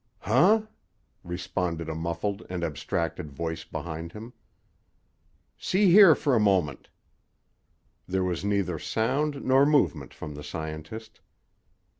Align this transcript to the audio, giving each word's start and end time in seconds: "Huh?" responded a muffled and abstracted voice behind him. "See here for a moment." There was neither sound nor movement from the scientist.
"Huh?" 0.21 0.63
responded 1.23 1.87
a 1.87 1.93
muffled 1.93 2.43
and 2.49 2.63
abstracted 2.63 3.31
voice 3.31 3.63
behind 3.63 4.13
him. 4.13 4.33
"See 5.59 5.91
here 5.91 6.15
for 6.15 6.33
a 6.35 6.39
moment." 6.39 6.89
There 8.07 8.23
was 8.23 8.43
neither 8.43 8.79
sound 8.79 9.43
nor 9.45 9.63
movement 9.63 10.11
from 10.11 10.33
the 10.33 10.43
scientist. 10.43 11.21